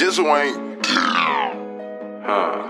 [0.00, 0.86] Ain't.
[0.86, 2.68] Huh.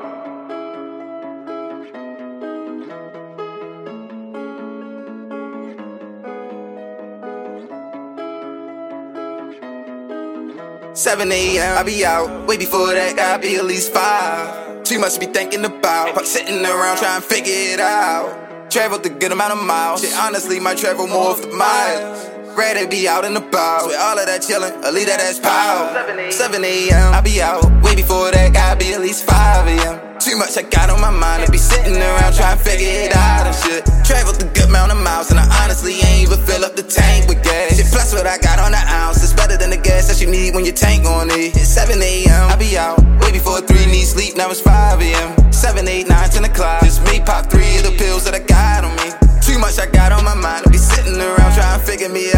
[10.94, 11.78] 7 a.m.
[11.78, 12.46] I be out.
[12.46, 14.84] Way before that, I be at least 5.
[14.84, 16.14] Too much to be thinking about.
[16.14, 18.70] Fuck sitting around trying to figure it out.
[18.70, 20.00] Traveled a good amount of miles.
[20.00, 22.37] Shit, honestly, might travel more of the miles.
[22.58, 23.86] Rather be out and about.
[23.86, 25.94] With all of that chillin', I leave that ass power.
[25.94, 27.14] 7 a.m.
[27.14, 27.62] I be out.
[27.86, 30.18] Way before that, I be at least 5 a.m.
[30.18, 31.46] Too much I got on my mind.
[31.46, 33.86] I be sitting around trying to figure it out and shit.
[34.02, 37.30] Traveled a good amount of miles, and I honestly ain't even fill up the tank
[37.30, 37.78] with gas.
[37.78, 40.26] Shit, plus what I got on the ounce is better than the gas that you
[40.26, 41.54] need when your tank on it.
[41.54, 42.50] It's 7 a.m.
[42.50, 42.98] I be out.
[43.22, 45.52] Way before 3 need sleep, now it's 5 a.m.
[45.54, 46.82] 7, 8, 9, 10 o'clock.
[46.82, 49.14] Just me pop three of the pills that I got on me.
[49.46, 50.66] Too much I got on my mind.
[50.66, 52.37] I be sitting around trying to figure me out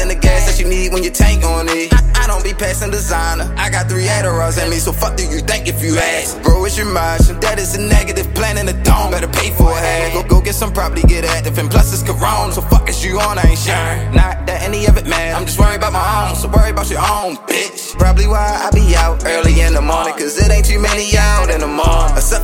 [0.00, 1.92] than the gas that you need when your tank on it.
[2.16, 3.52] I, don't be passing designer.
[3.58, 6.40] I got three Adderalls in me, so fuck do you think if you ask?
[6.42, 7.38] Bro, it's your margin.
[7.40, 9.10] That is a negative plan in the dome.
[9.10, 10.14] Better pay for it.
[10.14, 11.58] Go, go get some property, get active.
[11.58, 14.14] And plus it's Corona, so fuck is you on, I ain't sharing.
[14.14, 15.36] Not that any of it, man.
[15.36, 17.98] I'm just worried about my own, so worry about your own, bitch.
[17.98, 21.50] Probably why I be out early in the morning, cause it ain't too many out
[21.50, 21.99] in the morning.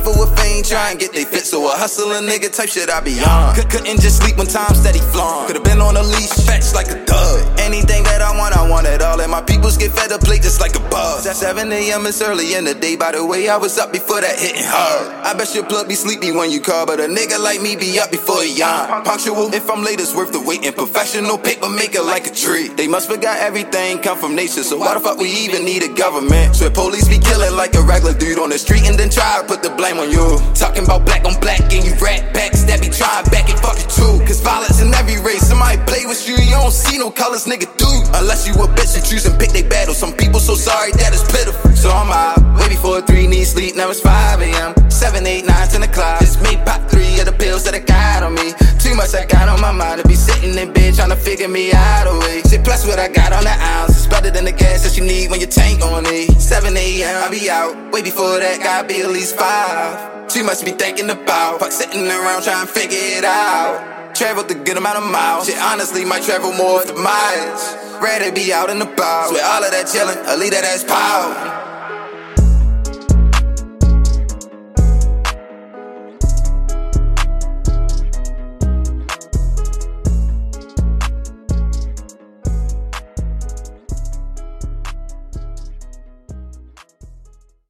[0.07, 3.01] For a fiend try and get they fit, so a hustling nigga type shit I
[3.01, 3.53] be on.
[3.55, 5.47] Could, couldn't just sleep when time steady flowing.
[5.47, 7.59] Could've been on a leash, fetch like a dog.
[7.59, 8.96] Anything that I want, I want it
[9.75, 10.87] get fed up plate just like a.
[11.27, 12.05] At 7 a.m.
[12.05, 12.95] it's early in the day.
[12.95, 15.11] By the way, I was up before that hitting hard.
[15.25, 17.99] I bet your plug be sleepy when you call, but a nigga like me be
[17.99, 19.03] up before he yawn.
[19.03, 20.65] Punctual, if I'm late, it's worth the wait.
[20.65, 22.69] And professional paper maker like a tree.
[22.69, 24.63] They must forgot everything come from nature.
[24.63, 26.55] So why the fuck we even need a government?
[26.55, 29.47] So police be killing like a regular dude on the street and then try to
[29.47, 30.39] put the blame on you.
[30.55, 33.36] Talking about black on black and you rat backs that be back
[35.87, 37.87] play with you, you don't see no colors, nigga, do.
[38.19, 39.93] Unless you a bitch who choose and pick they battle.
[39.93, 41.71] Some people so sorry that it's pitiful.
[41.71, 42.37] So I'm out.
[42.59, 44.75] Way before 3 need sleep, now it's 5 a.m.
[44.91, 46.19] 7, 8, 9, 10 o'clock.
[46.19, 48.53] Just me pop three of the pills that I got on me.
[48.79, 51.47] Too much I got on my mind to be sitting in bed trying to figure
[51.47, 52.41] me out a way.
[52.49, 55.05] Shit, plus what I got on the ounce is better than the gas that you
[55.05, 56.39] need when your tank on it.
[56.39, 57.23] 7 a.m.
[57.23, 57.93] I be out.
[57.93, 60.16] Way before that, gotta be at least 5.
[60.35, 61.59] Much to be thinking about.
[61.59, 64.15] Fuck sitting around trying to figure it out.
[64.15, 65.47] Traveled a good amount of miles.
[65.47, 67.75] Shit, honestly, might travel more the miles.
[68.01, 69.31] Rather be out and about.
[69.31, 71.56] With all of that chillin', I leave that ass power.